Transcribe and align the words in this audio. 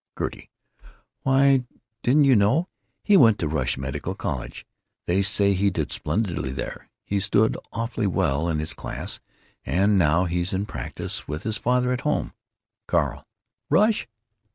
Gertie: 0.17 0.49
"Why, 1.21 1.63
didn't 2.01 2.23
you 2.23 2.35
know? 2.35 2.67
He 3.03 3.15
went 3.15 3.37
to 3.37 3.47
Rush 3.47 3.77
Medical 3.77 4.15
College. 4.15 4.65
They 5.05 5.21
say 5.21 5.53
he 5.53 5.69
did 5.69 5.91
splendidly 5.91 6.51
there; 6.51 6.89
he 7.05 7.19
stood 7.19 7.55
awfully 7.71 8.07
well 8.07 8.49
in 8.49 8.57
his 8.57 8.73
classes, 8.73 9.19
and 9.63 9.99
now 9.99 10.25
he's 10.25 10.53
in 10.53 10.65
practise 10.65 11.27
with 11.27 11.43
his 11.43 11.57
father, 11.57 11.95
home." 12.01 12.33
Carl: 12.87 13.27
"Rush?" 13.69 14.07